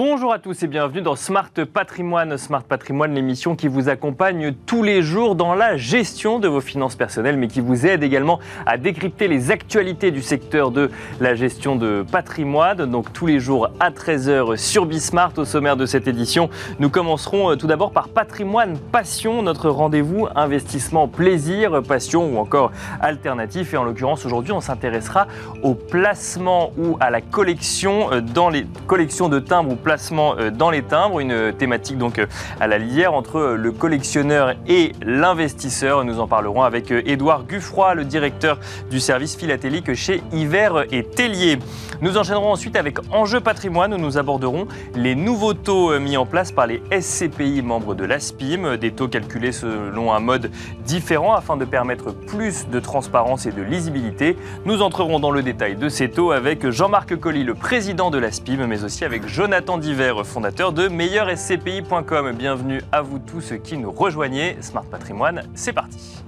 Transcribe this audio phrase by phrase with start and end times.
[0.00, 2.38] Bonjour à tous et bienvenue dans Smart Patrimoine.
[2.38, 6.94] Smart Patrimoine, l'émission qui vous accompagne tous les jours dans la gestion de vos finances
[6.94, 11.74] personnelles, mais qui vous aide également à décrypter les actualités du secteur de la gestion
[11.74, 12.86] de patrimoine.
[12.88, 15.32] Donc tous les jours à 13h sur Bismart.
[15.36, 20.28] Au sommaire de cette édition, nous commencerons euh, tout d'abord par Patrimoine Passion, notre rendez-vous
[20.36, 23.74] investissement plaisir, passion ou encore alternatif.
[23.74, 25.26] Et en l'occurrence, aujourd'hui, on s'intéressera
[25.64, 30.70] au placement ou à la collection euh, dans les collections de timbres placement euh, dans
[30.70, 32.26] les timbres, une thématique donc euh,
[32.60, 36.04] à la lisière entre euh, le collectionneur et l'investisseur.
[36.04, 38.58] Nous en parlerons avec Édouard Guffroy, le directeur
[38.90, 41.58] du service philatélique chez Hiver et Tellier.
[42.00, 46.52] Nous enchaînerons ensuite avec Enjeu patrimoine où nous aborderons les nouveaux taux mis en place
[46.52, 50.50] par les SCPI membres de l'ASPIM, des taux calculés selon un mode
[50.84, 54.36] différent afin de permettre plus de transparence et de lisibilité.
[54.64, 58.66] Nous entrerons dans le détail de ces taux avec Jean-Marc Colli, le président de l'ASPIM,
[58.66, 62.32] mais aussi avec Jonathan d'hiver, fondateur de meilleurscpi.com.
[62.32, 64.56] Bienvenue à vous tous qui nous rejoignez.
[64.62, 66.22] Smart Patrimoine, c'est parti.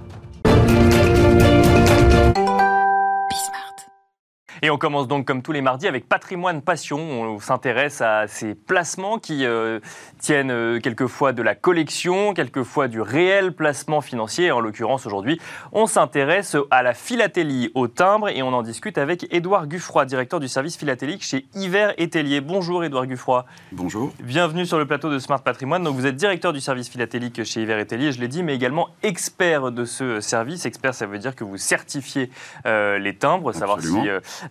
[4.61, 6.99] Et on commence donc comme tous les mardis avec Patrimoine Passion.
[6.99, 9.79] On s'intéresse à ces placements qui euh,
[10.21, 14.51] tiennent euh, quelquefois de la collection, quelquefois du réel placement financier.
[14.51, 15.41] En l'occurrence aujourd'hui,
[15.71, 20.39] on s'intéresse à la philatélie au timbre et on en discute avec Édouard Guffroy, directeur
[20.39, 22.39] du service philatélique chez Hiver et Tellier.
[22.39, 23.45] Bonjour Édouard Guffroy.
[23.71, 24.13] Bonjour.
[24.21, 25.83] Bienvenue sur le plateau de Smart Patrimoine.
[25.83, 28.55] Donc vous êtes directeur du service philatélique chez Hiver et Tellier, je l'ai dit, mais
[28.55, 30.65] également expert de ce service.
[30.65, 32.29] Expert, ça veut dire que vous certifiez
[32.65, 33.97] euh, les timbres, savoir si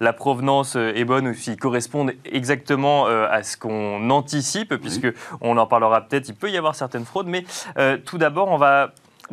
[0.01, 5.09] la provenance euh, est bonne ou s'ils correspondent exactement euh, à ce qu'on anticipe, puisque
[5.41, 7.29] on en parlera peut-être, il peut y avoir certaines fraudes.
[7.29, 7.45] Mais
[7.79, 8.93] euh, tout d'abord, on va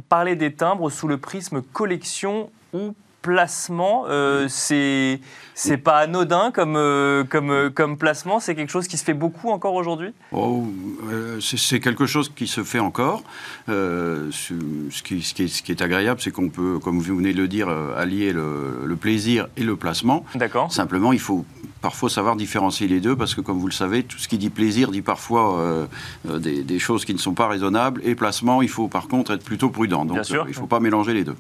[0.10, 4.06] parler des timbres sous le prisme collection ou placement.
[4.48, 5.20] c'est
[5.58, 9.16] c'est pas anodin comme, euh, comme, euh, comme placement C'est quelque chose qui se fait
[9.16, 10.14] beaucoup encore aujourd'hui?
[10.32, 10.68] Oh,
[11.10, 13.24] euh, C'est quelque chose qui se fait encore.
[13.68, 14.54] Ce,
[15.02, 17.42] qui, ce, qui est, ce, qui, est, agréable, c'est qu'on peut, comme vous venez de
[17.42, 20.26] le dire, allier le, plaisir et le placement.
[20.36, 20.72] D'accord.
[20.72, 21.44] Simplement, il faut
[21.88, 24.50] parfois savoir différencier les deux parce que, comme vous le savez, tout ce qui dit
[24.50, 25.88] plaisir dit parfois
[26.26, 28.02] des, des, choses qui ne sont pas raisonnables.
[28.04, 30.04] Et placement, il faut par contre être plutôt prudent.
[30.04, 31.38] Donc, il ne faut pas mélanger les deux.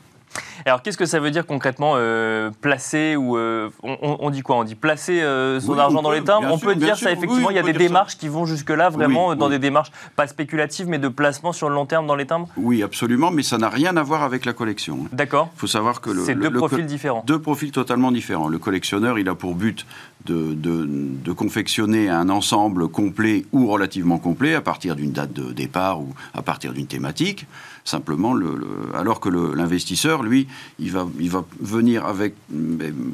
[0.65, 4.57] Alors, qu'est-ce que ça veut dire concrètement euh, placer ou euh, on, dit quoi?
[4.57, 6.47] On dit placer euh, son argent dans les timbres?
[6.51, 7.49] On peut dire ça effectivement.
[7.49, 10.87] il y a des démarches qui vont jusque là vraiment dans des démarches pas spéculatives
[10.87, 12.49] mais de placement sur le long terme dans les timbres?
[12.57, 15.07] Oui, absolument, mais ça n'a rien à voir avec la collection.
[15.11, 15.49] D'accord.
[15.55, 17.23] Il faut savoir que c'est deux profils différents.
[17.25, 18.47] Deux profils totalement différents.
[18.47, 19.85] Le collectionneur, il a pour but
[20.25, 26.01] de, de, confectionner un ensemble complet ou relativement complet à partir d'une date de départ
[26.01, 27.45] ou à partir d'une thématique.
[27.87, 28.59] Simplement, le,
[28.93, 30.45] alors que l'investisseur, lui,
[30.77, 32.33] il va, il va venir avec,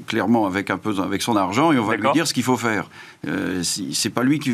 [0.08, 2.58] clairement avec, un peu, avec son argent et on va lui dire ce qu'il faut
[2.58, 2.90] faire.
[3.28, 4.52] Euh, c'est pas lui qui.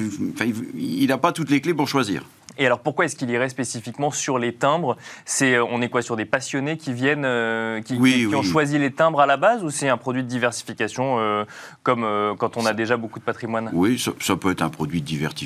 [0.75, 2.25] il n'a pas toutes les clés pour choisir.
[2.59, 4.97] Et alors pourquoi est-ce qu'il irait spécifiquement sur les timbres?
[5.25, 7.95] C'est euh, on est quoi sur des passionnés qui viennent, euh, qui,
[8.35, 11.45] ont choisi les timbres à la base, ou c'est un produit de diversification euh,
[11.83, 12.05] comme
[12.37, 13.69] quand on a déjà beaucoup de patrimoine?
[13.73, 15.05] Oui, ça, peut être un produit de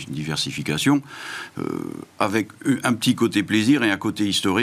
[0.09, 1.01] diversification
[2.19, 2.47] avec
[2.84, 4.62] un petit côté plaisir et un côté historique.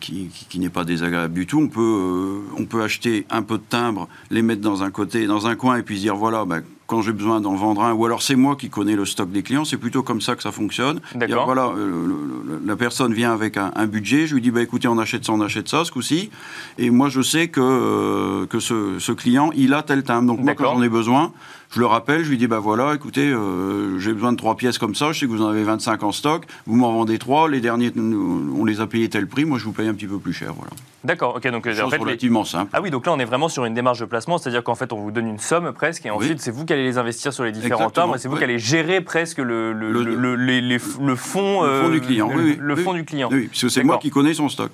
[0.00, 1.58] Qui, n'est pas désagréable du tout.
[1.58, 5.46] On peut, on peut acheter un peu de timbres, les mettre dans un côté, dans
[5.46, 6.62] un coin, et puis dire voilà, ben,
[6.92, 9.42] quand j'ai besoin d'en vendre un, ou alors c'est moi qui connais le stock des
[9.42, 11.00] clients, c'est plutôt comme ça que ça fonctionne.
[11.46, 15.24] Voilà, euh, la personne vient avec un, budget, je lui dis bah, écoutez, on achète
[15.24, 16.28] ça, on achète ça ce coup-ci,
[16.76, 20.34] et moi je sais que, euh, que ce, ce, client, il a tel timbre.
[20.34, 21.32] Donc moi, quand j'en ai besoin,
[21.72, 24.76] je le rappelle, je lui dis, bah voilà, écoutez, euh, j'ai besoin de trois pièces
[24.76, 27.48] comme ça, je sais que vous en avez 25 en stock, vous m'en vendez trois,
[27.48, 30.18] les derniers, on les a payés tel prix, moi je vous paye un petit peu
[30.18, 30.70] plus cher, voilà.
[31.02, 32.70] D'accord, ok, donc en fait, relativement simple.
[32.74, 34.92] Ah oui, donc là on est vraiment sur une démarche de placement, c'est-à-dire qu'en fait
[34.92, 37.44] on vous donne une somme presque, et ensuite c'est vous qui allez les investir sur
[37.44, 41.16] les différents termes, c'est vous qui allez gérer presque le, le, le, le, fond, le
[41.16, 43.30] fond du client, oui, le fond du client.
[43.32, 44.70] Oui, parce que c'est moi qui connais son stock.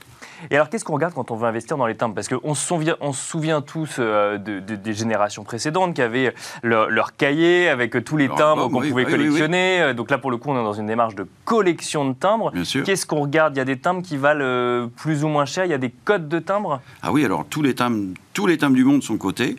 [0.50, 2.14] Et alors, qu'est-ce qu'on regarde quand on veut investir dans les timbres?
[2.14, 6.34] Parce qu'on se souvient, on se souvient tous euh, de, des générations précédentes qui avaient
[6.62, 9.80] leur, cahier avec tous les timbres qu'on pouvait collectionner.
[9.80, 12.52] Euh, donc là, pour le coup, on est dans une démarche de collection de timbres.
[12.84, 13.56] Qu'est-ce qu'on regarde?
[13.56, 15.64] Il y a des timbres qui valent euh, plus ou moins cher?
[15.64, 16.80] Il y a des codes de timbres?
[17.02, 19.56] Ah oui, alors tous les timbres, tous les timbres du monde sont cotés.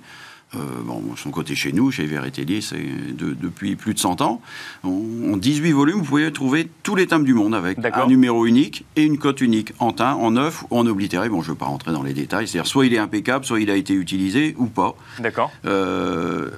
[0.56, 2.84] Euh, bon, son côté chez nous, chez Veritellier, c'est
[3.16, 4.42] depuis plus de 100 ans.
[4.84, 8.84] En, 18 volumes, vous pouvez trouver tous les timbres du monde avec un numéro unique
[8.96, 11.30] et une cote unique en teint, en neuf ou en oblitéré.
[11.30, 12.48] Bon, je ne veux pas rentrer dans les détails.
[12.48, 14.96] C'est-à-dire, soit il est impeccable, soit il a été utilisé ou pas.
[15.19, 15.51] D'accord.
[15.66, 16.50] Euh,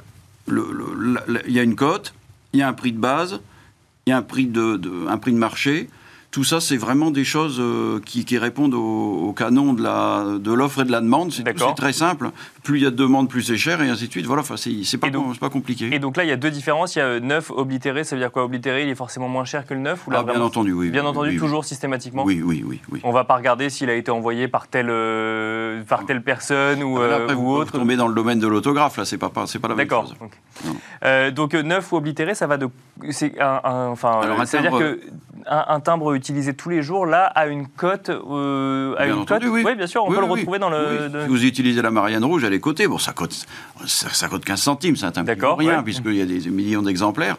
[0.47, 2.13] il y a une cote,
[2.53, 3.41] il y a un prix de base,
[4.05, 5.89] il y a un prix de, un prix de marché.
[6.31, 10.77] Tout ça, c'est vraiment des choses euh, qui, qui, répondent au, au, canon de l'offre
[10.77, 11.33] de et de la demande.
[11.33, 11.43] C'est
[11.75, 12.31] très simple.
[12.63, 14.25] Plus il y a de demande, plus c'est cher, et ainsi de suite.
[14.25, 15.89] Voilà, enfin, c'est pas, pas compliqué.
[15.93, 16.95] Et donc là, il y a deux différences.
[16.95, 18.45] Il y a neuf oblitéré, ça veut dire quoi?
[18.45, 20.89] Oblitéré, il est forcément moins cher que le neuf ou là, ah, Bien entendu, oui.
[20.89, 22.23] Bien entendu, toujours systématiquement?
[22.23, 22.79] Oui, oui, oui.
[23.03, 26.97] On va pas regarder s'il a été envoyé par telle, euh, par telle personne ou,
[26.97, 27.73] ah, après, ou autre.
[27.73, 30.15] tomber dans le domaine de l'autographe, là, c'est pas, pas, la même chose.
[31.01, 31.31] D'accord.
[31.33, 32.69] donc neuf ou oblitéré, ça va de.
[33.09, 34.99] C'est un, enfin, ça veut dire que
[35.47, 38.09] un, timbre utilisé tous les jours, là, a une cote.
[38.09, 39.43] Euh, bien une cote.
[39.45, 39.63] Oui.
[39.75, 41.09] bien sûr, on peut le retrouver dans le.
[41.23, 42.87] Si vous utilisez la Marianne Rouge, elle est cotée.
[42.87, 43.35] Bon, ça cote,
[43.85, 47.37] ça, cote 15 centimes, c'est un timbre rien, puisqu'il y a des millions d'exemplaires.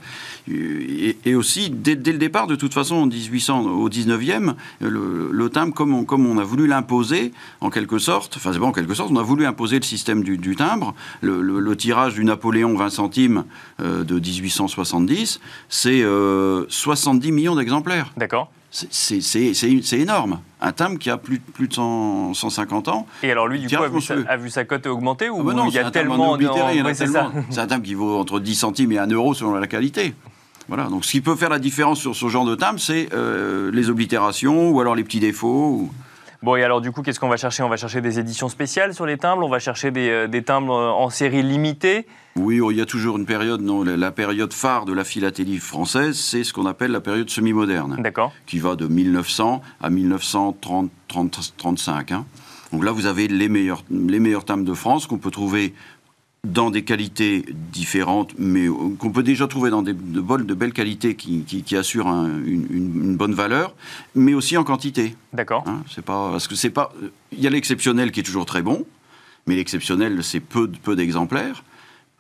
[0.49, 5.95] Et, aussi, dès, le départ, de toute façon, en 1800, au 19e, le, timbre, comme
[5.95, 9.11] on, comme on, a voulu l'imposer, en quelque sorte, enfin, c'est pas en quelque sorte,
[9.13, 10.95] on a voulu imposer le système du, timbre.
[11.21, 13.45] Le, tirage du Napoléon 20 centimes
[13.81, 17.92] euh, de 1870, c'est 70 euh, millions d'exemplaires.
[18.17, 18.51] D'accord.
[18.71, 20.41] C'est énorme.
[20.61, 23.07] Un timbre qui a plus, plus de 150 ans.
[23.23, 25.43] Et alors lui, du coup, a vu, sa, a vu, sa, cote augmenter ou ah
[25.45, 26.49] bah non, il y a tellement de...
[27.51, 30.15] C'est un timbre qui vaut entre 10 centimes et 1 euro selon la qualité.
[30.69, 33.71] Voilà, donc ce qui peut faire la différence sur ce genre de timbre, c'est euh,
[33.73, 35.91] les oblitérations ou alors les petits défauts.
[36.43, 37.63] Bon, et alors du coup, qu'est-ce qu'on va chercher?
[37.63, 40.43] On va chercher des éditions spéciales sur les timbres, on va chercher des, euh, des
[40.43, 42.07] timbres en série limitée.
[42.35, 45.59] Oui, oh, il y a toujours une période, non, la, période phare de la philatélie
[45.59, 47.97] française, c'est ce qu'on appelle la période semi-moderne.
[48.01, 48.33] D'accord.
[48.47, 52.13] Qui va de 1900 à 1935.
[52.13, 52.25] Hein.
[52.73, 55.75] Donc là, vous avez les meilleurs, les meilleurs timbres de France qu'on peut trouver
[56.47, 60.55] dans des qualités différentes, mais euh, qu'on peut déjà trouver dans des, de, bonnes, de
[60.55, 63.77] belles qualités qui, qui, assurent une, bonne valeur,
[64.17, 65.15] mais aussi en quantité.
[65.33, 65.63] D'accord.
[65.69, 66.93] Hein, c'est pas parce que c'est pas.
[67.31, 68.85] Il y a l'exceptionnel qui est toujours très bon,
[69.47, 71.63] mais l'exceptionnel c'est peu peu d'exemplaires.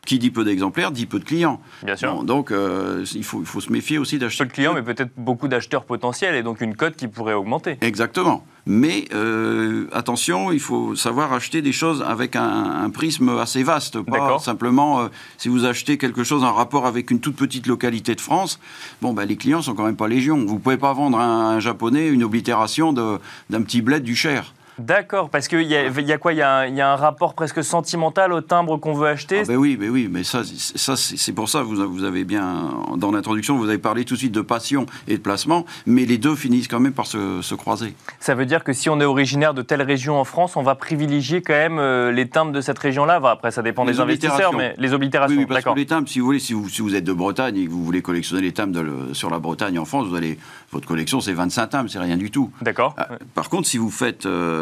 [0.05, 1.61] Qui dit peu d'exemplaires dit peu de clients.
[1.85, 2.25] Bien sûr.
[2.25, 4.43] donc euh, il, faut, il faut se méfier aussi d'acheter.
[4.43, 7.79] Peu de clients, mais peut-être beaucoup d'acheteurs potentiels et donc une cote qui pourrait augmenter.
[7.81, 8.45] Exactement.
[8.67, 14.01] Mais euh, attention, il faut savoir acheter des choses avec un, prisme assez vaste.
[14.01, 15.09] Pas simplement, euh,
[15.39, 18.59] si vous achetez quelque chose en rapport avec une toute petite localité de France,
[19.03, 20.45] bon, ben, les clients sont quand même pas légion.
[20.45, 24.53] Vous pouvez pas vendre à un, japonais une oblitération d'un petit bled du Cher.
[24.79, 26.33] D'accord, parce qu'il y, a quoi?
[26.33, 29.41] Il y a, un, rapport presque sentimental au timbre qu'on veut acheter?
[29.41, 32.71] Ah ben Oui, ben oui, mais ça, ça c'est pour ça, vous, vous avez bien,
[32.97, 36.17] dans l'introduction, vous avez parlé tout de suite de passion et de placement, mais les
[36.17, 37.95] deux finissent quand même par se, croiser.
[38.19, 40.75] Ça veut dire que si on est originaire de telle région en France, on va
[40.75, 44.75] privilégier quand même euh, les timbres de cette région-là Après, ça dépend des investisseurs, mais
[44.79, 47.05] les oblitérations, oui, parce que les timbres, si vous voulez, si vous, si vous, êtes
[47.05, 48.81] de Bretagne et que vous voulez collectionner les timbres
[49.13, 50.39] sur la Bretagne en France, vous allez,
[50.71, 52.51] votre collection, c'est 25 timbres, c'est rien du tout.
[52.63, 52.95] D'accord.
[52.97, 54.25] Ah, par contre, si vous faites...
[54.25, 54.62] Euh,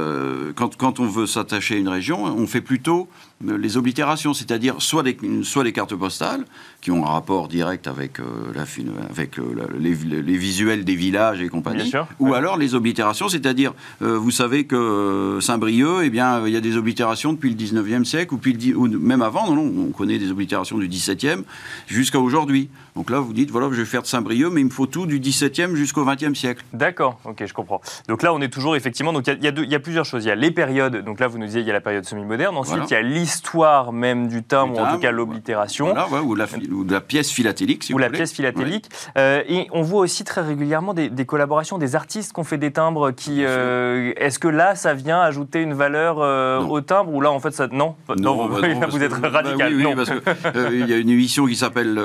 [0.55, 4.77] quand, quand, on veut s'attacher à une région, on fait plutôt euh, les oblitérations, c'est-à-dire
[4.79, 6.45] soit les, soit les cartes postales,
[6.81, 8.63] qui ont un rapport direct avec, euh, la,
[9.11, 14.65] avec euh, les, visuels des villages et compagnie, ou alors les oblitérations, c'est-à-dire, vous savez
[14.65, 18.75] que Saint-Brieuc, eh bien, il y a des oblitérations depuis le 19e siècle, ou, puis
[18.75, 21.43] ou même avant, non, on connaît des oblitérations du 17e
[21.87, 22.69] jusqu'à aujourd'hui.
[22.97, 25.07] Donc là, vous dites, voilà, je vais faire de Saint-Brieuc, mais il me faut tout
[25.07, 26.65] du 17e jusqu'au 20e siècle.
[26.73, 27.81] D'accord, ok, je comprends.
[28.09, 30.25] Donc là, on est toujours effectivement, donc il y, y, a plusieurs choses.
[30.25, 32.05] Il y a les périodes, donc là, vous nous disiez, il y a la période
[32.05, 35.87] semi-moderne, ensuite, il y a l'histoire même du timbre, ou en tout cas l'oblitération.
[35.87, 38.89] Voilà, ou, la, ou, la, pièce philatélique, si ou la pièce philatélique.
[39.17, 42.73] Euh, et on voit aussi très régulièrement des, collaborations des artistes qui ont fait des
[42.73, 43.13] timbres.
[43.13, 47.31] Qui, euh, est-ce que là, ça vient ajouter une valeur euh, au timbre ou là,
[47.31, 47.95] en fait, ça non?
[48.17, 49.75] Non, bah vous êtes radical.
[49.75, 51.99] oui, parce qu'il y a une émission qui s'appelle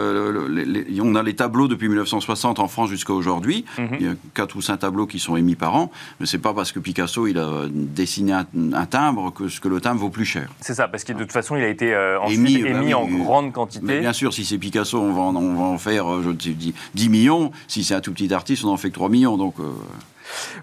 [1.06, 3.66] on a les tableaux depuis 1960 en France jusqu'à aujourd'hui.
[3.78, 3.88] Mhm.
[4.00, 6.54] Il y a quatre ou cinq tableaux qui sont émis par an, mais c'est pas
[6.54, 10.50] parce que Picasso il a dessiné un, timbre que, que le timbre vaut plus cher.
[10.62, 13.54] C'est ça, parce que de toute façon il a été euh, émis, bah en grande
[13.54, 14.00] quantité.
[14.00, 16.74] bien sûr, si c'est Picasso, on va en, on va en faire, euh, je dis,
[16.94, 17.52] 10 millions.
[17.68, 19.38] Si c'est un tout petit artiste, on en fait que 3 millions.
[19.38, 19.56] Donc.
[19.60, 19.64] Euh,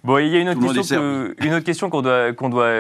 [0.05, 2.71] bon, il y a une autre question, une autre question qu'on doit, qu'on doit,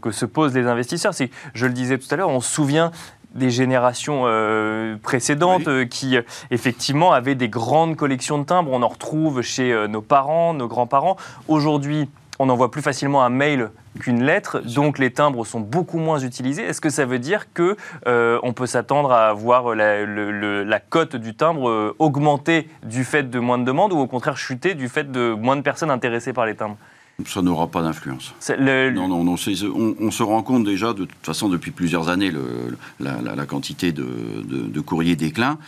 [0.00, 2.90] que se posent les investisseurs, c'est, je le disais tout à l'heure, on se souvient
[3.36, 6.16] des générations euh, précédentes euh, qui,
[6.50, 8.70] effectivement, avaient des grandes collections de timbres.
[8.72, 11.16] On en retrouve chez euh, nos parents, nos grands-parents.
[11.48, 16.18] Aujourd'hui, on envoie plus facilement un mail qu'une lettre, donc les timbres sont beaucoup moins
[16.18, 16.62] utilisés.
[16.62, 17.76] Est-ce que ça veut dire que
[18.06, 23.58] on peut s'attendre à voir la, la cote du timbre augmenter du fait de moins
[23.58, 26.54] de demandes ou au contraire chuter du fait de moins de personnes intéressées par les
[26.54, 26.76] timbres?
[27.24, 28.34] Ça n'aura pas d'influence.
[28.58, 32.76] Non, non, non on, se rend compte déjà, de toute façon, depuis plusieurs années, le,
[33.00, 34.06] la, quantité de,
[34.44, 35.58] de, courriers déclin,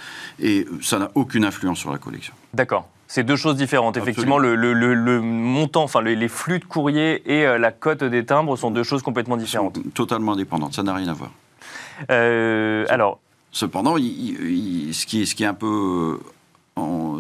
[0.40, 2.34] et ça n'a aucune influence sur la collection.
[2.52, 2.87] D'accord.
[3.08, 3.96] C'est deux choses différentes.
[3.96, 8.56] Effectivement, le, le, montant, enfin les, flux de courriers et euh, la cote des timbres
[8.56, 9.78] sont deux choses complètement différentes.
[9.94, 11.30] totalement indépendantes, ça n'a rien à voir.
[12.10, 13.18] Euh, alors.
[13.50, 16.18] Cependant, ce, qui est, ce qui est un peu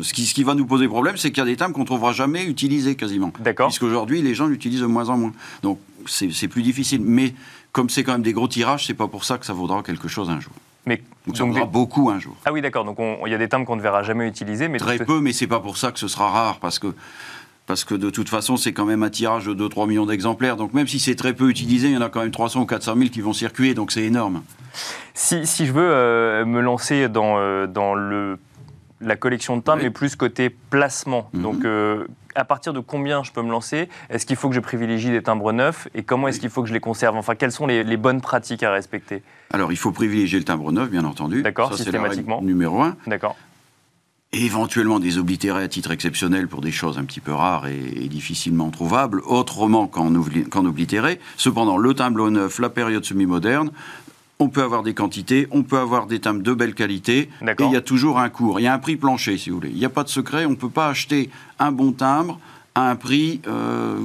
[0.02, 1.80] ce, qui, ce qui va nous poser problème, c'est qu'il y a des timbres qu'on
[1.80, 3.32] ne trouvera jamais utilisés quasiment.
[3.40, 3.68] D'accord.
[3.68, 5.32] Puisqu'aujourd'hui, les gens l'utilisent de moins en moins.
[5.62, 7.00] Donc c'est plus difficile.
[7.02, 7.34] Mais
[7.72, 10.08] comme c'est quand même des gros tirages, c'est pas pour ça que ça vaudra quelque
[10.08, 10.52] chose un jour.
[10.86, 12.36] Mais donc, ça vaudra beaucoup un jour.
[12.44, 12.84] Ah oui, d'accord.
[12.84, 14.68] Donc il y a des timbres qu'on ne verra jamais utiliser.
[14.68, 16.58] Mais Très peu, mais c'est pas pour ça que ce sera rare.
[16.60, 16.94] Parce que
[17.66, 20.56] parce que de toute façon, c'est quand même un tirage de 2-3 millions d'exemplaires.
[20.56, 22.66] Donc même si c'est très peu utilisé, il y en a quand même 300 ou
[22.66, 24.42] 400 000 qui vont circuler, donc c'est énorme.
[25.12, 28.38] Si, si, je veux euh, me lancer dans, euh, dans le,
[29.00, 31.42] la collection de timbres, mais plus côté placement, mhm.
[31.42, 33.88] donc euh, à partir de combien je peux me lancer?
[34.10, 35.88] Est-ce qu'il faut que je privilégie des timbres neufs?
[35.94, 37.16] Et comment est-ce qu'il faut que je les conserve?
[37.16, 39.22] Enfin, quelles sont les, bonnes pratiques à respecter?
[39.50, 41.42] Alors, il faut privilégier le timbre neuf, bien entendu.
[41.42, 42.40] D'accord, systématiquement.
[42.42, 42.96] numéro un.
[43.06, 43.36] D'accord
[44.32, 48.70] éventuellement des oblitérés à titre exceptionnel pour des choses un petit peu rares et, difficilement
[48.70, 50.14] trouvables, autrement qu'en
[50.66, 51.18] oblitéré.
[51.36, 53.70] Cependant, le timbre neuf, la période semi-moderne,
[54.38, 57.72] on peut avoir des quantités, on peut avoir des timbres de belle qualité, et il
[57.72, 59.70] y a toujours un cours, il y a un prix plancher si vous voulez.
[59.70, 62.38] Il n'y a pas de secret, on ne peut pas acheter un bon timbre
[62.74, 63.98] à un prix euh,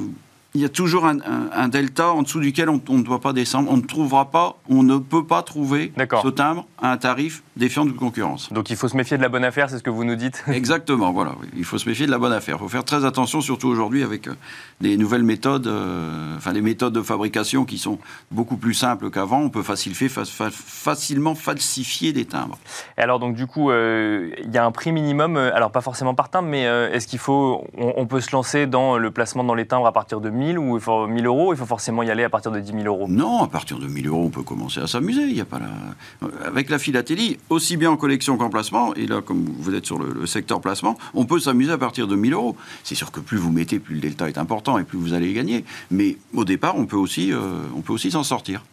[0.56, 3.72] il y a toujours un, delta en dessous duquel on, ne doit pas descendre.
[3.72, 7.86] On ne trouvera pas, on ne peut pas trouver ce timbre à un tarif défiant
[7.86, 8.54] de concurrence.
[8.54, 10.44] Donc il faut se méfier de la bonne affaire, c'est ce que vous nous dites
[10.54, 11.36] Exactement, voilà.
[11.56, 12.58] Il faut se méfier de la bonne affaire.
[12.58, 14.36] Il faut faire très attention, surtout aujourd'hui avec euh,
[14.80, 17.98] des nouvelles méthodes, euh, enfin des méthodes de fabrication qui sont
[18.30, 19.40] beaucoup plus simples qu'avant.
[19.40, 22.60] On peut facilement falsifier des timbres.
[23.00, 26.14] Et alors donc du coup, euh, il y a un prix minimum, alors pas forcément
[26.14, 29.56] par timbre, mais est-ce qu'il faut, on, on, peut se lancer dans le placement dans
[29.56, 32.24] les timbres à partir de 1000 ou faut 1000 euros Il faut forcément y aller
[32.24, 34.80] à partir de 10 000 euros Non, à partir de 1000 euros, on peut commencer
[34.80, 35.24] à s'amuser.
[35.24, 36.28] Il y a pas la...
[36.46, 40.00] Avec la philatélie, aussi bien en collection qu'en placement, et là, comme vous êtes sur
[40.00, 42.56] le, secteur placement, on peut s'amuser à partir de 1000 euros.
[42.84, 45.34] C'est sûr que plus vous mettez, plus le delta est important et plus vous allez
[45.34, 45.64] gagner.
[45.92, 47.40] Mais au départ, on peut aussi, euh,
[47.76, 48.64] on peut aussi s'en sortir.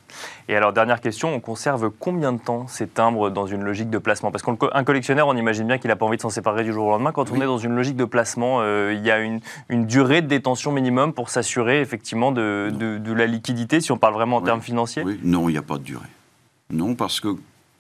[0.49, 3.99] Et alors, dernière question, on conserve combien de temps ces timbres dans une logique de
[3.99, 4.31] placement?
[4.31, 6.87] Parce qu'un collectionneur, on imagine bien qu'il n'a pas envie de s'en séparer du jour
[6.87, 7.13] au lendemain.
[7.13, 9.41] Quand on est dans une logique de placement, euh, il y a une,
[9.71, 12.71] durée de détention minimum pour s'assurer effectivement de,
[13.13, 15.05] la liquidité, si on parle vraiment en termes financiers?
[15.23, 16.07] Non, il n'y a pas de durée.
[16.71, 17.29] Non, parce que,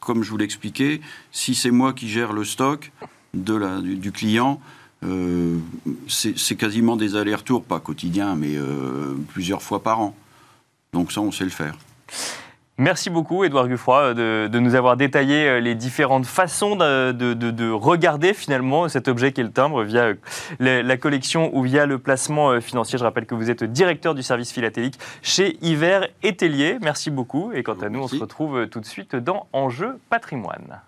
[0.00, 1.00] comme je vous l'expliquais,
[1.32, 2.92] si c'est moi qui gère le stock
[3.34, 4.60] de la, du, client,
[5.04, 5.58] euh,
[6.08, 10.14] c'est quasiment des allers-retours, pas quotidiens, mais euh, plusieurs fois par an.
[10.92, 11.76] Donc ça, on sait le faire.
[12.80, 18.88] Merci beaucoup, Édouard Guffroy, de, nous avoir détaillé euh, les différentes façons de, regarder finalement
[18.88, 20.14] cet objet qui est le timbre via
[20.62, 22.98] euh, la collection ou via le placement euh, financier.
[22.98, 26.78] Je rappelle que vous êtes directeur du service philatélique chez Hiver et Tellier.
[26.80, 27.52] Merci beaucoup.
[27.52, 30.80] Et quant à nous, on se retrouve tout de suite dans Enjeu patrimoine.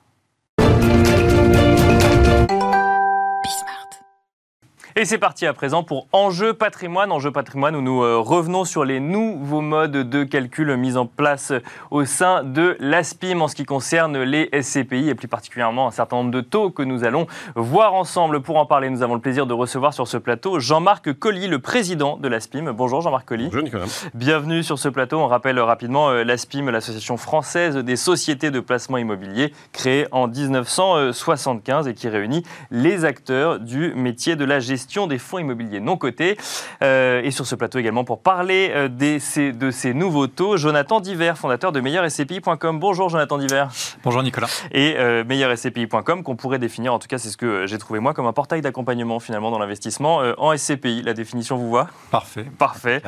[4.94, 7.12] Et c'est parti à présent pour Enjeu patrimoine.
[7.12, 11.54] Enjeu patrimoine où nous euh, revenons sur les nouveaux modes de calcul mis en place
[11.90, 16.16] au sein de l'ASPIM en ce qui concerne les SCPI et plus particulièrement un certain
[16.16, 18.42] nombre de taux que nous allons voir ensemble.
[18.42, 21.58] Pour en parler, nous avons le plaisir de recevoir sur ce plateau Jean-Marc Colli, le
[21.58, 22.72] président de l'ASPIM.
[22.72, 23.46] Bonjour Jean-Marc Colli.
[23.46, 23.87] Bonjour Nicolas.
[24.12, 25.20] Bienvenue sur ce plateau.
[25.20, 31.88] On rappelle rapidement euh, l'ASPIM, l'Association française des sociétés de placement immobilier, créée en 1975
[31.88, 36.37] et qui réunit les acteurs du métier de la gestion des fonds immobiliers non cotés.
[36.83, 41.33] Euh, et sur ce plateau également pour parler euh, de ces nouveaux taux, Jonathan Diver,
[41.37, 42.79] fondateur de meilleursCPI.com.
[42.79, 43.67] Bonjour Jonathan Diver.
[44.05, 44.49] Bonjour Nicolas.
[44.73, 48.15] Et euh, meilleursCPI.com qu'on pourrait définir, en tout cas c'est ce que j'ai trouvé moi,
[48.15, 51.03] comme un portail d'accompagnement finalement dans l'investissement en SCPI.
[51.03, 51.89] La définition vous voit?
[52.11, 52.47] Parfait.
[52.59, 53.03] Parfait.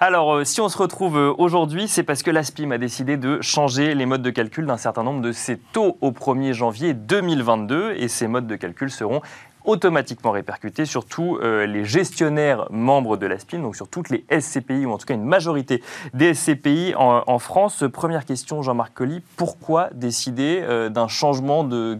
[0.00, 4.06] Alors si on se retrouve aujourd'hui, c'est parce que l'ASPIM a décidé de changer les
[4.06, 8.26] modes de calcul d'un certain nombre de ces taux au 1er janvier 2022 et ces
[8.28, 9.22] modes de calcul seront
[9.64, 14.86] automatiquement répercuté sur tous euh, les gestionnaires membres de l'ASPIN, donc sur toutes les SCPI,
[14.86, 15.82] ou en tout cas une majorité
[16.14, 17.84] des SCPI en, France.
[17.92, 21.98] Première question, Jean-Marc Colli, pourquoi décider euh, d'un changement de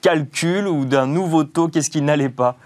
[0.00, 1.68] calcul ou d'un nouveau taux?
[1.68, 2.56] Qu'est-ce qui n'allait pas?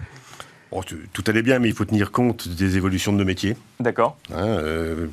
[0.70, 3.56] Oh, tout allait bien, mais il faut tenir compte des évolutions de nos métiers.
[3.80, 4.18] D'accord.
[4.30, 5.06] Hein, euh,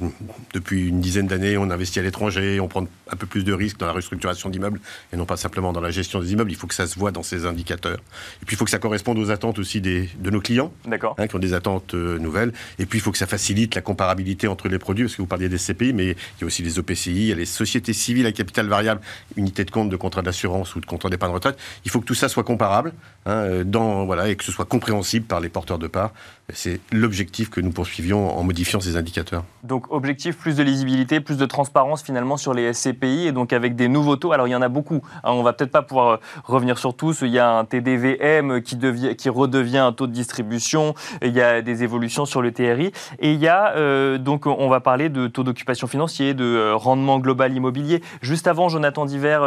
[0.53, 3.77] depuis une dizaine d'années, on investit à l'étranger, on prend un peu plus de risques
[3.77, 4.81] dans la restructuration d'immeubles
[5.13, 6.51] et non pas simplement dans la gestion des immeubles.
[6.51, 7.99] Il faut que ça se voit dans ces indicateurs.
[8.41, 11.27] Et puis il faut que ça corresponde aux attentes aussi des, de nos clients, hein,
[11.27, 12.51] qui ont des attentes euh, nouvelles.
[12.77, 15.27] Et puis il faut que ça facilite la comparabilité entre les produits, parce que vous
[15.29, 17.93] parliez des CPI, mais il y a aussi les OPCI, il y a les sociétés
[17.93, 18.99] civiles à capital variable,
[19.37, 21.57] unités de compte de contrat d'assurance ou de contrat d'épargne retraite.
[21.85, 22.91] Il faut que tout ça soit comparable
[23.27, 26.11] hein, dans, voilà, et que ce soit compréhensible par les porteurs de parts.
[26.53, 29.43] C'est l'objectif que nous poursuivions en modifiant modifiant indicateurs.
[29.63, 33.75] Donc objectif, plus de lisibilité, plus de transparence finalement sur les SCPI et donc avec
[33.75, 34.31] des nouveaux taux.
[34.31, 36.95] Alors il y en a beaucoup, hein, on va peut-être pas pouvoir euh, revenir sur
[36.95, 37.21] tous.
[37.21, 41.41] Il y a un TDVM qui, devient, qui redevient un taux de distribution, il y
[41.41, 45.09] a des évolutions sur le TRI et il y a euh, donc on va parler
[45.09, 48.01] de taux d'occupation financier, de euh, rendement global immobilier.
[48.21, 49.39] Juste avant, Jonathan Diver,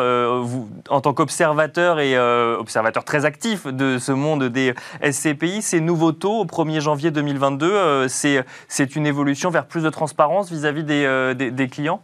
[0.88, 6.40] en tant qu'observateur et observateur très actif de ce monde des SCPI, ces nouveaux taux
[6.40, 12.00] au 1er janvier 2022, c'est une évolution vers plus de transparence vis-à-vis des, des clients?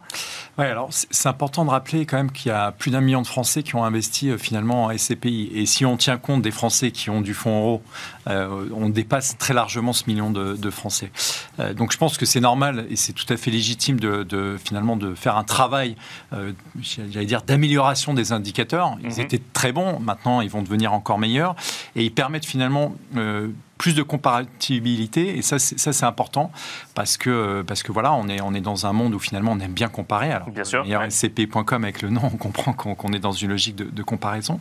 [0.57, 3.27] Oui, alors c'est important de rappeler quand même qu'il y a plus d'un million de
[3.27, 5.51] Français qui ont investi euh, finalement en SCPI.
[5.53, 7.81] Et si on tient compte des Français qui ont du fonds euro,
[8.27, 11.11] euh, on dépasse très largement ce million de, Français.
[11.59, 14.97] Euh, donc je pense que c'est normal et c'est tout à fait légitime de, finalement
[14.97, 15.95] de faire un travail,
[16.81, 18.97] j'allais dire, d'amélioration des indicateurs.
[19.03, 19.19] Ils mhm.
[19.19, 21.55] étaient très bons, maintenant ils vont devenir encore meilleurs
[21.95, 22.95] et ils permettent finalement
[23.77, 26.51] plus de comparabilité et ça c'est important
[26.95, 29.59] parce que parce que voilà on est on est dans un monde où finalement on
[29.59, 30.31] aime bien comparer.
[30.31, 34.03] Alors bien sûr scp.com avec le nom on comprend qu'on est dans une logique de,
[34.03, 34.59] comparaison.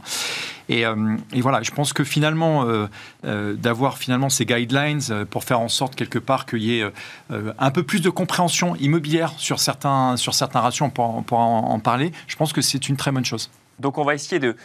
[0.68, 2.88] Et, euh, et, voilà je pense que finalement euh,
[3.24, 6.90] euh, d'avoir finalement ces guidelines pour faire en sorte quelque part qu'il y ait
[7.30, 12.12] un peu plus de compréhension immobilière sur certains sur certains ratios on pourra en parler
[12.26, 13.50] je pense que c'est une très bonne chose.
[13.78, 14.56] Donc on va essayer de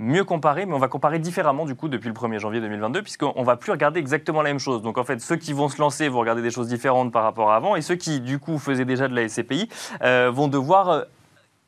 [0.00, 3.42] mieux comparer, mais on va comparer différemment du coup depuis le 1er janvier 2022, puisqu'on
[3.42, 4.82] va plus regarder exactement la même chose.
[4.82, 7.50] Donc en fait, ceux qui vont se lancer vont regarder des choses différentes par rapport
[7.50, 9.68] à avant, et ceux qui du coup faisaient déjà de la SCPI
[10.02, 11.02] euh, vont devoir euh,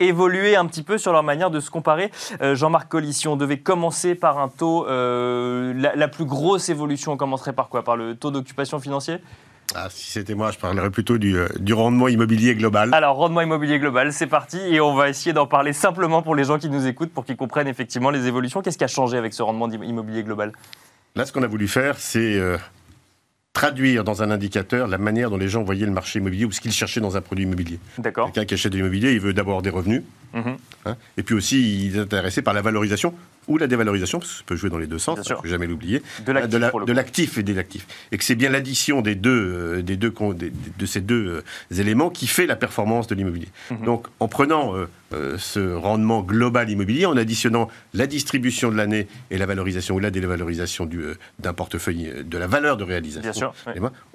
[0.01, 2.11] évoluer un petit peu sur leur manière de se comparer.
[2.41, 7.17] Euh, Jean-Marc Colli, si on devait commencer par un taux, la, plus grosse évolution, on
[7.17, 7.85] commencerait par quoi?
[7.85, 9.19] Par le taux d'occupation financier?
[9.75, 12.91] Ah, si c'était moi, je parlerais plutôt du, euh, du, rendement immobilier global.
[12.93, 14.59] Alors, rendement immobilier global, c'est parti.
[14.59, 17.37] Et on va essayer d'en parler simplement pour les gens qui nous écoutent, pour qu'ils
[17.37, 18.61] comprennent effectivement les évolutions.
[18.61, 20.53] Qu'est-ce qui a changé avec ce rendement immobilier global?
[21.17, 22.59] Là, ce qu'on a voulu faire, c'est euh,
[23.53, 26.61] traduire dans un indicateur la manière dont les gens voyaient le marché immobilier ou ce
[26.61, 27.79] qu'ils cherchaient dans un produit immobilier.
[27.99, 28.27] D'accord.
[28.27, 30.03] Quelqu'un qui achète de l'immobilier, il veut d'abord des revenus.
[30.35, 30.57] Mhm.
[30.87, 33.15] Hein, et puis aussi, il est intéressé par la valorisation
[33.49, 35.49] ou la dévalorisation, parce que ça peut jouer dans les deux sens, il ne faut
[35.49, 37.87] jamais l'oublier, de l'actif et des actifs.
[38.13, 42.11] Et que c'est bien l'addition des deux, euh, des deux, de ces deux euh, éléments
[42.11, 43.49] qui fait la performance de l'immobilier.
[43.71, 43.85] Mhm.
[43.85, 44.75] Donc en prenant
[45.13, 49.99] euh, ce rendement global immobilier, en additionnant la distribution de l'année et la valorisation ou
[49.99, 50.89] la dévalorisation
[51.41, 53.53] d'un portefeuille, de la valeur de réalisation,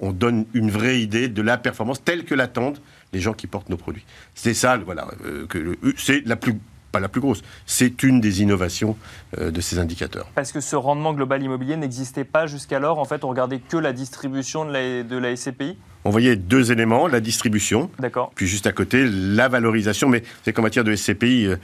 [0.00, 2.78] on donne une vraie idée de la performance telle que l'attendent
[3.12, 4.04] les gens qui portent nos produits.
[4.34, 5.08] C'est ça, voilà,
[5.48, 6.58] que c'est la plus
[6.92, 7.42] pas la plus grosse.
[7.66, 8.96] C'est une des innovations
[9.38, 10.30] euh, de ces indicateurs.
[10.34, 12.98] Parce que ce rendement global immobilier n'existait pas jusqu'alors.
[12.98, 16.72] En fait, on regardait que la distribution de la, de la SCPI on voyait deux
[16.72, 17.90] éléments, la distribution,
[18.34, 20.08] puis juste à côté, la valorisation.
[20.08, 21.56] Mais c'est qu'en matière de SCPI, euh,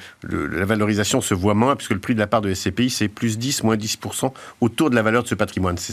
[0.53, 3.39] la valorisation se voit moins, puisque le prix de la part de SCPI, c'est plus
[3.39, 5.79] 10, moins 10% autour de la valeur de ce patrimoine.
[5.79, 5.93] Ce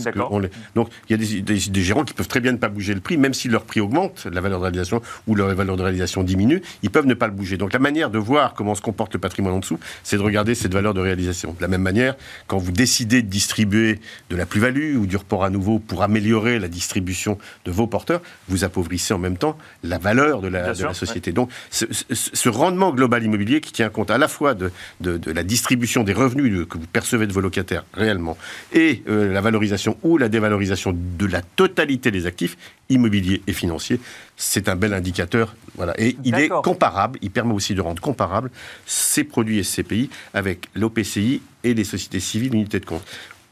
[0.75, 3.17] Donc, il y a des, gérants qui peuvent très bien ne pas bouger le prix,
[3.17, 6.61] même si leur prix augmente, la valeur de réalisation, ou leur valeur de réalisation diminue,
[6.83, 7.57] ils peuvent ne pas le bouger.
[7.57, 10.55] Donc, la manière de voir comment se comporte le patrimoine en dessous, c'est de regarder
[10.55, 11.53] cette valeur de réalisation.
[11.53, 12.15] De la même manière,
[12.47, 13.99] quand vous décidez de distribuer
[14.29, 18.21] de la plus-value ou du report à nouveau pour améliorer la distribution de vos porteurs,
[18.47, 21.31] vous appauvrissez en même temps la valeur de la, société.
[21.31, 26.03] Donc ce, rendement global immobilier qui tient compte à la fois de, de, la distribution
[26.03, 28.37] des revenus que vous percevez de vos locataires réellement
[28.73, 32.57] et euh, la valorisation ou la dévalorisation de la totalité des actifs
[32.89, 33.99] immobiliers et financiers,
[34.35, 35.55] c'est un bel indicateur.
[35.75, 35.93] Voilà.
[35.99, 38.51] Et il est comparable, il permet aussi de rendre comparables
[38.85, 43.03] ces produits SCPI avec l'OPCI et les sociétés civiles unités de compte.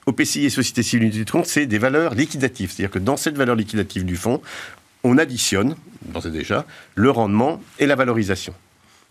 [0.10, 2.72] OPCI et Société Civile Unité de Compte, c'est des valeurs liquidatives.
[2.72, 4.42] C'est-à-dire que dans cette valeur liquidative du fonds,
[5.04, 5.76] on additionne,
[6.22, 8.54] c'est déjà, le rendement et la valorisation.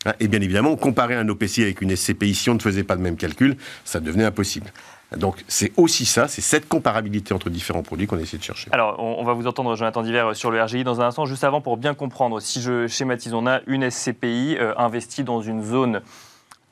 [0.07, 2.95] Hein, et bien évidemment, comparer un OPCI avec une SCPI, si on ne faisait pas
[2.95, 4.73] le même calcul, ça devenait impossible.
[5.17, 8.69] Donc c'est aussi ça, c'est cette comparabilité entre différents produits qu'on essaie de chercher.
[8.73, 11.25] Alors on, va vous entendre Jonathan Diver sur le RGI dans un instant.
[11.25, 15.41] Juste avant, pour bien comprendre, si je schématise, on a une SCPI euh, investie dans
[15.41, 16.03] une zone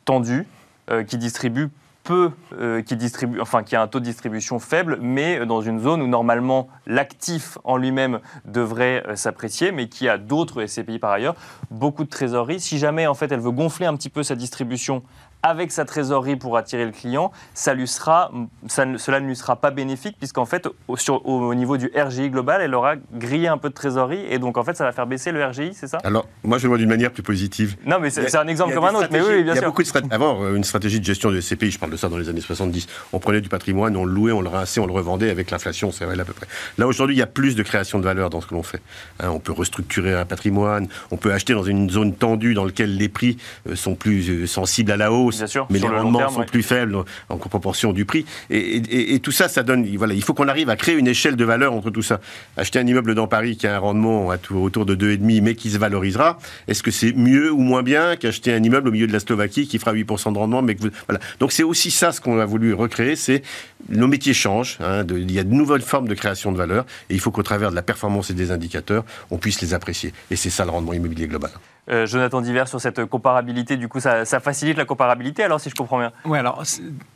[0.05, 0.47] tendue
[0.91, 1.69] euh, qui distribue
[2.11, 6.03] euh, qui distribue, enfin qui a un taux de distribution faible, mais dans une zone
[6.03, 11.35] où normalement l'actif en lui-même devrait euh, s'apprécier, mais qui a d'autres SCPI par ailleurs,
[11.71, 12.61] beaucoup de trésorerie.
[12.61, 15.03] Si jamais en fait elle veut gonfler un petit peu sa distribution
[15.49, 18.31] avec sa trésorerie pour attirer le client, ça lui sera,
[18.69, 22.75] cela ne lui sera pas bénéfique puisqu'en fait, au, au, niveau du RGI global, elle
[22.75, 25.45] aura grillé un peu de trésorerie et donc en fait, ça va faire baisser le
[25.45, 25.99] RGI, c'est ça?
[26.05, 27.77] Alors, moi, je le vois d'une manière plus positive.
[27.87, 29.09] Non, mais c'est un exemple comme un autre.
[29.11, 29.63] Mais oui, bien sûr.
[29.63, 31.93] Il y a beaucoup de Avant, euh, une stratégie de gestion de SCPI, je parle
[31.93, 34.49] de ça dans les années 70, on prenait du patrimoine, on le louait, on le
[34.49, 36.47] rinçait, on le revendait avec l'inflation, c'est vrai à peu près.
[36.79, 38.81] Là, aujourd'hui, il y a plus de création de valeur dans ce que l'on fait.
[39.21, 42.97] Hein, on peut restructurer un patrimoine, on peut acheter dans une zone tendue dans laquelle
[42.97, 43.37] les prix
[43.69, 45.36] euh, sont plus euh, sensibles à la hausse
[45.71, 46.97] mais les rendements sont plus faibles
[47.29, 48.25] en proportion du prix.
[48.51, 49.87] Et, tout ça, ça donne.
[49.97, 52.21] Voilà, il faut qu'on arrive à créer une échelle de valeur entre tout ça.
[52.57, 55.79] Acheter un immeuble dans Paris qui a un rendement autour de 2,5 mais qui se
[55.79, 59.21] valorisera, est-ce que c'est mieux ou moins bien qu'acheter un immeuble au milieu de la
[59.21, 61.21] Slovaquie qui fera 8% de rendement mais que voilà.
[61.41, 63.43] Donc c'est aussi ça ce qu'on a voulu recréer, c'est
[63.89, 67.15] nos métiers changent, hein, il y a de nouvelles formes de création de valeur et
[67.15, 70.13] il faut qu'au travers de la performance et des indicateurs, on puisse les apprécier.
[70.31, 71.51] Et c'est ça le rendement immobilier global.
[71.89, 75.75] Euh, Jonathan Diver, sur cette comparabilité, du coup, ça, facilite la comparabilité, alors, si je
[75.75, 76.11] comprends bien?
[76.25, 76.65] Oui, alors,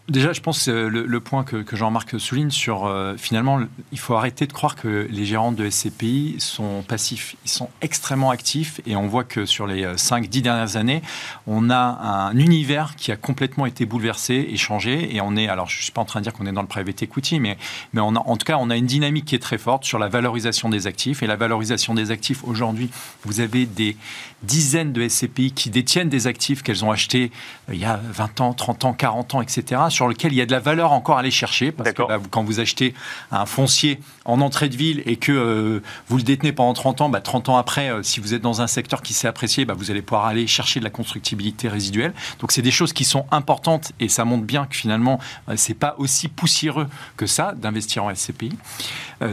[0.09, 4.15] déjà, je pense que le, le point que, Jean-Marc souligne sur, euh, finalement, il faut
[4.15, 7.35] arrêter de croire que les gérants de SCPI sont passifs.
[7.45, 11.03] Ils sont extrêmement actifs et on voit que sur les 5-10 euh, dernières années,
[11.49, 15.17] on a un univers qui a complètement été bouleversé et changé.
[15.17, 16.60] Et on est, alors, je ne suis pas en train de dire qu'on est dans
[16.63, 17.57] le private equity, mais,
[17.93, 20.69] mais en tout cas, on a une dynamique qui est très forte sur la valorisation
[20.69, 21.23] des actifs.
[21.23, 22.91] Et la valorisation des actifs, aujourd'hui,
[23.25, 23.97] vous avez des
[24.43, 27.31] dizaines de SCPI qui détiennent des actifs qu'elles ont achetés
[27.69, 30.41] euh, il y a 20 ans, 30 ans, 40 ans, etc., sur lesquels il y
[30.41, 31.73] a de la valeur encore à aller chercher.
[31.73, 32.95] Parce que bah, quand vous achetez
[33.31, 37.09] un foncier en entrée de ville et que euh, vous le détenez pendant 30 ans,
[37.09, 39.75] bah, 30 ans après, euh, si vous êtes dans un secteur qui s'est apprécié, bah,
[39.77, 42.15] vous allez pouvoir aller chercher de la constructibilité résiduelle.
[42.41, 45.21] Donc c'est des choses qui sont importantes et ça montre bien que finalement,
[45.57, 48.53] c'est pas aussi poussiéreux que ça d'investir en SCPI.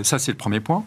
[0.03, 0.83] ça, c'est le premier point.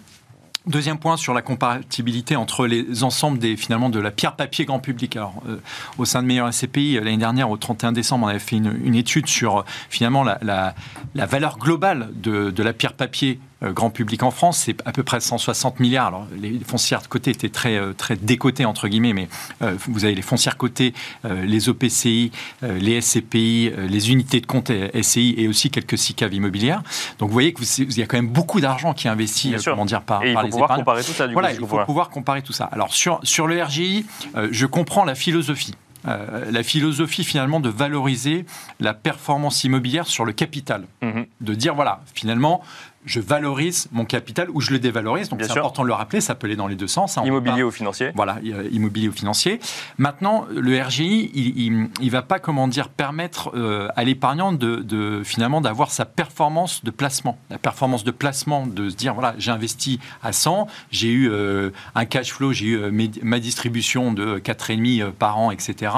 [0.67, 4.79] Deuxième point sur la compatibilité entre les ensembles des finalement de la pierre papier grand
[4.79, 5.17] public.
[5.17, 5.57] Alors euh,
[5.97, 9.27] au sein de Meilleur SCPI l'année dernière au 31 décembre on avait fait une, étude
[9.27, 10.75] sur finalement la,
[11.15, 15.03] valeur globale de, de, la pierre papier euh, grand public en France, c'est à peu
[15.03, 16.07] près 160 milliards.
[16.07, 19.29] Alors, les foncières de côté étaient très, euh, très décotées, entre guillemets, mais
[19.63, 20.95] euh, vous avez les foncières cotées,
[21.25, 24.71] les OPCI, les SCPI, les unités de compte
[25.03, 26.83] SCI et aussi quelques SICAV immobilières.
[27.19, 30.03] Donc, vous voyez qu'il y a quand même beaucoup d'argent qui est investi, comment dire,
[30.03, 32.53] par, et il faut pouvoir comparer tout ça, du voilà, il faut pouvoir comparer tout
[32.53, 32.65] ça.
[32.65, 34.07] Alors, sur, sur le RGI,
[34.51, 35.75] je comprends la philosophie.
[36.05, 38.47] la philosophie finalement de valoriser
[38.81, 40.85] la performance immobilière sur le capital.
[41.03, 41.27] Mhm.
[41.41, 42.63] De dire, voilà, finalement,
[43.07, 45.29] je valorise mon capital ou je le dévalorise.
[45.31, 47.17] Donc c'est important de le rappeler, ça peut aller dans les deux sens.
[47.17, 47.23] Hein.
[47.25, 48.13] immobilier ou financier.
[48.15, 49.59] Voilà, immobilier ou financier.
[49.97, 55.61] Maintenant, le RGI, il ne va pas, comment dire, permettre euh, à l'épargnant de, finalement
[55.61, 57.39] d'avoir sa performance de placement.
[57.49, 61.71] La performance de placement, de se dire, voilà, j'ai investi à 100, j'ai eu euh,
[61.95, 65.93] un cash flow, j'ai eu euh, ma distribution de 4,5 par an, etc.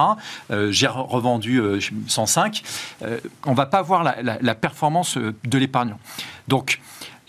[0.70, 1.60] j'ai revendu
[2.06, 2.62] 105.
[3.44, 5.98] on ne va pas voir la, la performance de l'épargnant.
[6.48, 6.80] Donc,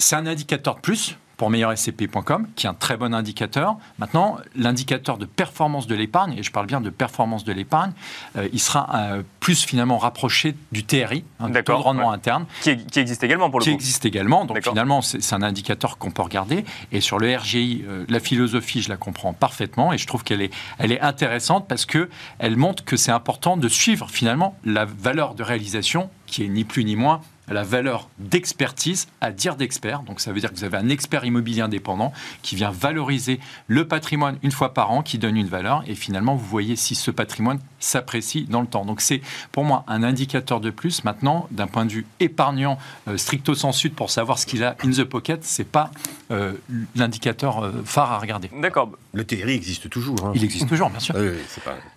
[0.03, 3.75] c'est un indicateur de plus pour meilleurscp.com, qui est un très bon indicateur.
[3.97, 7.91] Maintenant, l'indicateur de performance de l'épargne, et je parle bien de performance de l'épargne,
[8.37, 12.45] euh, il sera euh, plus finalement rapproché du TRI, hein, taux de rendement interne.
[12.61, 13.77] Qui, existe également pour le qui coup.
[13.77, 16.65] Qui existe également, donc finalement c'est un indicateur qu'on peut regarder.
[16.91, 20.41] Et sur le RGI, euh, la philosophie, je la comprends parfaitement, et je trouve qu'elle
[20.41, 25.33] est, elle est intéressante parce qu'elle montre que c'est important de suivre finalement la valeur
[25.33, 30.01] de réalisation, qui est ni plus ni moins la valeur d'expertise à dire d'expert.
[30.03, 33.87] Donc ça veut dire que vous avez un expert immobilier indépendant qui vient valoriser le
[33.87, 37.11] patrimoine une fois par an, qui donne une valeur, et finalement vous voyez si ce
[37.11, 38.85] patrimoine s'apprécie dans le temps.
[38.85, 41.03] Donc c'est pour moi un indicateur de plus.
[41.03, 42.77] Maintenant, d'un point de vue épargnant
[43.07, 45.91] euh, stricto sensu pour savoir ce qu'il a in the pocket, c'est pas
[46.31, 46.53] euh,
[46.95, 48.49] l'indicateur euh, phare à regarder.
[48.61, 48.91] D'accord.
[49.13, 50.15] Le TRI existe toujours.
[50.25, 50.31] Hein.
[50.35, 51.15] Il existe toujours, bien sûr.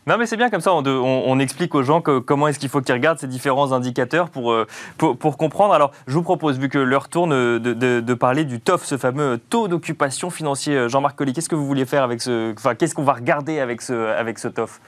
[0.06, 0.72] Non, mais c'est bien comme ça.
[0.72, 4.56] On, explique aux gens comment est-ce qu'il faut qu'ils regardent ces différents indicateurs pour,
[4.96, 5.74] pour, comprendre.
[5.74, 9.68] Alors, je vous propose, vu que l'heure tourne, de, parler du TOF, ce fameux taux
[9.68, 10.88] d'occupation financier.
[10.88, 12.52] Jean-Marc Colli, qu'est-ce que vous vouliez faire avec ce.
[12.52, 14.80] Enfin, qu'est-ce qu'on va regarder avec ce, avec ce TOF?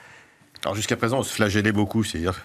[0.63, 2.41] Alors jusqu'à présent, on se flagellait beaucoup, c'est-à-dire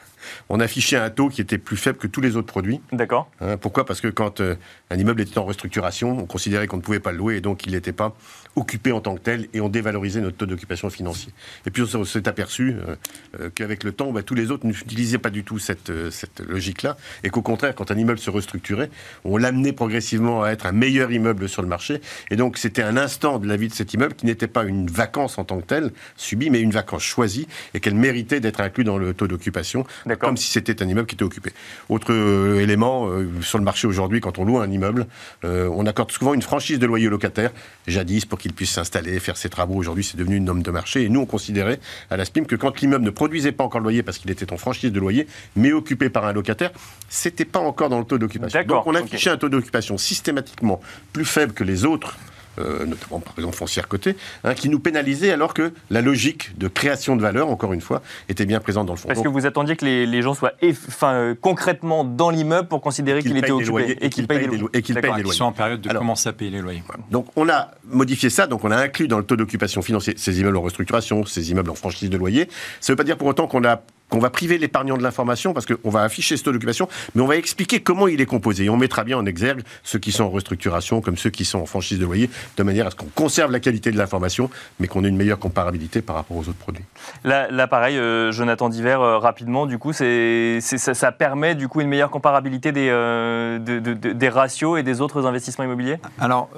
[0.48, 2.80] on affichait un taux qui était plus faible que tous les autres produits.
[2.92, 3.30] D'accord.
[3.40, 3.84] Hein, pourquoi?
[3.84, 4.54] Parce que quand euh,
[4.90, 7.66] un immeuble était en restructuration, on considérait qu'on ne pouvait pas le louer et donc
[7.66, 8.14] il n'était pas
[8.56, 11.32] occupé en tant que tel et on dévalorisait notre taux d'occupation financier.
[11.66, 12.96] Et puis on s'est aperçu euh,
[13.40, 16.96] euh, qu'avec le temps, bah, tous les autres n'utilisaient pas du tout cette, cette logique-là
[17.22, 18.90] et qu'au contraire, quand un immeuble se restructurait,
[19.24, 22.00] on l'amenait progressivement à être un meilleur immeuble sur le marché.
[22.30, 24.86] Et donc c'était un instant de la vie de cet immeuble qui n'était pas une
[24.88, 28.84] vacance en tant que telle subie, mais une vacance choisie et qu'elle méritait d'être inclue
[28.84, 31.52] dans le taux d'occupation comme si c'était un immeuble qui était occupé.
[31.88, 35.06] Autre euh, élément, euh, sur le marché aujourd'hui, quand on loue un immeuble,
[35.44, 37.50] euh, on accorde souvent une franchise de loyer au locataire,
[37.86, 39.74] jadis pour qu'il puisse s'installer, faire ses travaux.
[39.74, 41.04] Aujourd'hui, c'est devenu une norme de marché.
[41.04, 43.84] Et nous, on considérait à la SPIM que quand l'immeuble ne produisait pas encore le
[43.84, 46.70] loyer parce qu'il était en franchise de loyer, mais occupé par un locataire,
[47.08, 48.62] c'était pas encore dans le taux d'occupation.
[48.64, 50.80] Donc on affichait un taux d'occupation systématiquement
[51.12, 52.16] plus faible que les autres
[52.58, 56.68] euh, notamment par exemple foncière cotée, hein, qui nous pénalisait alors que la logique de
[56.68, 59.08] création de valeur, encore une fois, était bien présente dans le fond.
[59.08, 63.22] Parce que vous attendiez que les, gens soient enfin, euh, concrètement dans l'immeuble pour considérer
[63.22, 64.68] qu'il était occupé et qu'ils payent, les loyers.
[64.72, 65.36] Et qu'ils payent les loyers.
[65.36, 66.82] sont en période de commencer à payer les loyers.
[67.10, 70.40] Donc on a modifié ça, donc on a inclus dans le taux d'occupation financier ces
[70.40, 72.48] immeubles en restructuration, ces immeubles en franchise de loyer.
[72.80, 73.82] Ça ne veut pas dire pour autant qu'on a
[74.14, 77.26] qu'on va priver l'épargnant de l'information parce qu'on va afficher ce taux d'occupation, mais on
[77.26, 78.64] va expliquer comment il est composé.
[78.64, 81.58] Et on mettra bien en exergue ceux qui sont en restructuration comme ceux qui sont
[81.58, 84.86] en franchise de loyer, de manière à ce qu'on conserve la qualité de l'information, mais
[84.86, 86.84] qu'on ait une meilleure comparabilité par rapport aux autres produits.
[87.24, 91.80] Là, pareil, euh, Jonathan Diver, euh, rapidement, du coup, c'est, ça, ça, permet du coup
[91.80, 95.98] une meilleure comparabilité des, euh, des ratios et des autres investissements immobiliers?
[96.20, 96.50] Alors,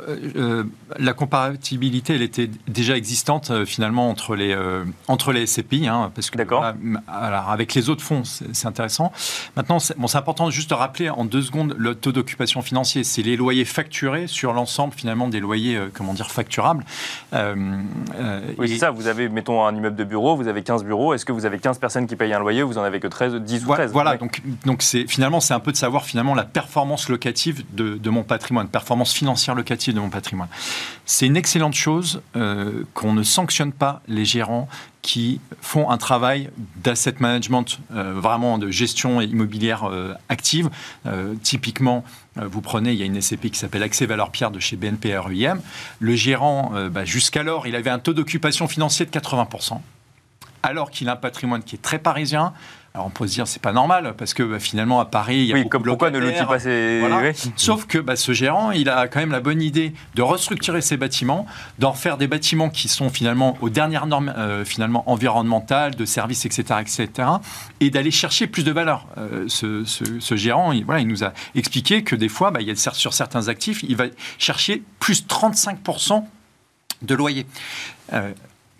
[0.98, 4.54] la comparabilité, elle était déjà existante finalement entre les,
[5.08, 6.64] entre les SCPI, hein, parce que D'accord.
[7.50, 9.12] Avec les autres fonds, c'est, intéressant.
[9.56, 13.04] Maintenant, c'est, bon, important juste de rappeler en deux secondes le taux d'occupation financier.
[13.04, 16.84] C'est les loyers facturés sur l'ensemble finalement des loyers, comment dire, facturables.
[17.32, 18.90] oui, c'est ça.
[18.90, 21.14] Vous avez, mettons, un immeuble de bureau, vous avez 15 bureaux.
[21.14, 23.34] Est-ce que vous avez 15 personnes qui payent un loyer Vous en avez que 13,
[23.34, 26.44] 10 ou 13 Voilà, donc, donc c'est, finalement, c'est un peu de savoir finalement la
[26.44, 30.48] performance locative de, de, mon patrimoine, performance financière locative de mon patrimoine.
[31.04, 34.68] C'est une excellente chose euh, qu'on ne sanctionne pas les gérants
[35.06, 36.50] qui font un travail
[36.82, 40.68] d'asset management, euh, vraiment de gestion immobilière euh, active.
[41.44, 42.02] typiquement,
[42.34, 45.16] vous prenez, il y a une SCP qui s'appelle Accès Valeur Pierre de chez BNP
[45.16, 45.60] RUIM.
[46.00, 49.80] Le gérant, bah, jusqu'alors, il avait un taux d'occupation financier de 80%
[50.66, 52.52] alors qu'il a un patrimoine qui est très parisien.
[52.96, 55.44] Alors on peut se dire c'est pas normal parce que bah, finalement à Paris il
[55.44, 56.58] y a oui, comme pourquoi ne l'outil pas
[57.54, 60.96] Sauf que bah, ce gérant il a quand même la bonne idée de restructurer ses
[60.96, 61.44] bâtiments,
[61.78, 66.46] d'en faire des bâtiments qui sont finalement aux dernières normes euh, finalement environnementales, de services
[66.46, 67.28] etc etc
[67.80, 69.06] et d'aller chercher plus de valeur.
[69.18, 72.70] Euh, ce, gérant il, voilà il nous a expliqué que des fois bah, il y
[72.70, 74.06] a sur certains actifs il va
[74.38, 76.24] chercher plus 35%
[77.02, 77.46] de loyer.
[78.14, 78.32] Euh,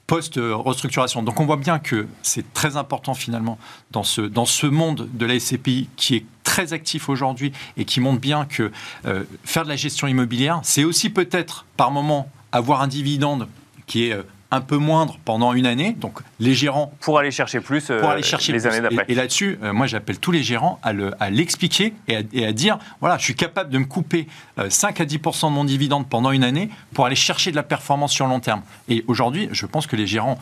[0.06, 1.22] post-restructuration.
[1.22, 3.58] Donc on voit bien que c'est très important finalement
[3.90, 8.44] dans ce, monde de la SCPI qui est très actif aujourd'hui et qui montre bien
[8.44, 8.70] que
[9.04, 13.48] euh, faire de la gestion immobilière, c'est aussi peut-être par moment avoir un dividende
[13.86, 15.92] qui est euh, un peu moindre pendant une année.
[15.98, 19.04] Donc les gérants pour aller chercher plus pour aller chercher les années d'après.
[19.09, 23.24] Et, là-dessus, euh, moi j'appelle tous les gérants à l'expliquer et, à dire voilà, je
[23.24, 24.26] suis capable de me couper
[24.68, 27.62] 5 euh, à 10% de mon dividende pendant une année pour aller chercher de la
[27.62, 28.62] performance sur long terme.
[28.88, 30.38] Et aujourd'hui, je pense que les gérants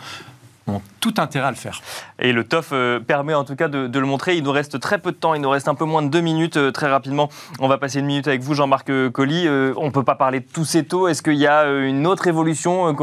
[0.67, 1.81] ont tout intérêt à le faire.
[2.19, 4.37] Et le TOF euh, permet en tout cas de, le montrer.
[4.37, 6.21] Il nous reste très peu de temps, il nous reste un peu moins de deux
[6.21, 6.57] minutes.
[6.57, 9.49] Euh, très rapidement, on va passer une minute avec vous, Jean-Marc euh, Colli.
[9.49, 11.09] on ne peut pas parler de tous ces taux.
[11.09, 12.95] Est-ce qu'il y a une autre évolution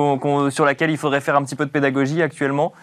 [0.50, 2.74] sur laquelle il faudrait faire un petit peu de pédagogie actuellement?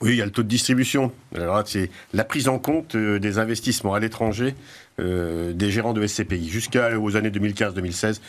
[0.00, 1.10] Oui, il y a le taux de distribution.
[1.34, 4.54] Alors, c'est la prise en compte des investissements à l'étranger
[4.98, 6.48] des gérants de SCPI.
[6.48, 8.20] Jusqu'aux années 2015-2016,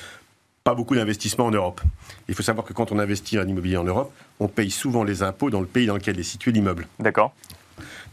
[0.67, 1.79] pas beaucoup d'investissements en Europe.
[2.27, 5.23] Il faut savoir que quand on investit en immobilier en Europe, on paye souvent les
[5.23, 6.87] impôts dans le pays dans lequel est situé l'immeuble.
[6.99, 7.33] D'accord.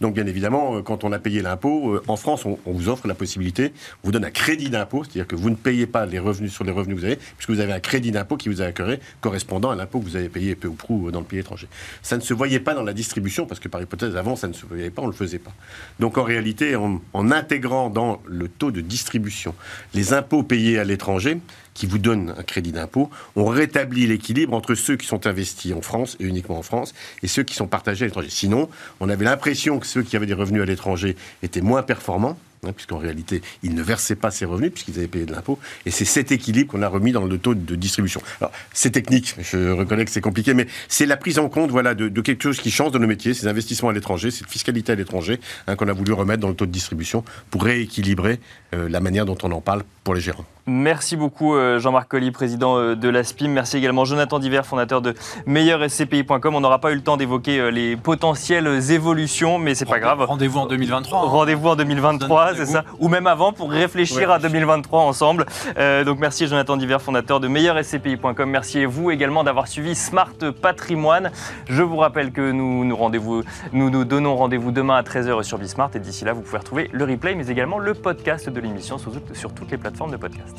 [0.01, 3.09] Donc bien évidemment, euh, quand on a payé l'impôt, euh, en France, on, vous offre
[3.09, 3.73] la possibilité,
[4.05, 6.63] on vous donne un crédit d'impôt, c'est-à-dire que vous ne payez pas les revenus sur
[6.63, 9.01] les revenus que vous avez, puisque vous avez un crédit d'impôt qui vous a accordé
[9.21, 11.67] correspondant à l'impôt que vous avez payé peu ou prou dans le pays étranger.
[12.03, 14.53] Ça ne se voyait pas dans la distribution, parce que par hypothèse, avant, ça ne
[14.53, 15.53] se voyait pas, on ne le faisait pas.
[15.99, 19.57] Donc en réalité, en, en intégrant dans le taux de distribution
[19.93, 21.39] les impôts payés à l'étranger,
[21.75, 25.83] qui vous donnent un crédit d'impôt, on rétablit l'équilibre entre ceux qui sont investis en
[25.83, 28.31] France et uniquement en France et ceux qui sont partagés à l'étranger.
[28.31, 28.69] Sinon,
[29.01, 32.73] on avait l'impression que ceux qui avaient des revenus à l'étranger étaient moins performants Hein,
[32.73, 35.59] puisqu'en réalité, ils ne versaient pas ces revenus puisqu'ils avaient payé de l'impôt.
[35.87, 38.21] Et c'est cet équilibre qu'on a remis dans le taux de distribution.
[38.41, 41.95] Alors, c'est technique, je reconnais que c'est compliqué, mais c'est la prise en compte voilà,
[41.95, 44.95] de, quelque chose qui change dans nos métiers, ces investissements à l'étranger, cette fiscalité à
[44.95, 48.41] l'étranger, hein, qu'on a voulu remettre dans le taux de distribution pour rééquilibrer
[48.75, 50.45] euh, la manière dont on en parle pour les gérants.
[50.67, 53.49] Merci beaucoup euh, Jean-Marc Colli, président euh, de l'ASPIM.
[53.49, 55.15] Merci également Jonathan Diver, fondateur de
[55.47, 56.55] meilleurscpi.com.
[56.55, 60.23] On n'aura pas eu le temps d'évoquer les potentielles évolutions, mais c'est pas grave.
[60.23, 61.19] Rendez-vous en 2023.
[61.19, 61.23] Hein.
[61.25, 62.85] Rendez-vous en 2023 c'est ça.
[62.99, 65.47] Ou même avant pour réfléchir à 2023 ensemble.
[65.79, 68.51] Euh, donc merci Jonathan Diver, fondateur de meilleurscpi.com.
[68.51, 71.31] Merci à vous également d'avoir suivi Smart Patrimoine.
[71.69, 75.59] Je vous rappelle que nous nous, rendez-vous, nous, nous donnons rendez-vous demain à 13h sur
[75.59, 75.91] Bismart.
[75.95, 79.13] Et d'ici là, vous pouvez retrouver le replay, mais également le podcast de l'émission sur,
[79.33, 80.57] sur toutes les plateformes de podcast.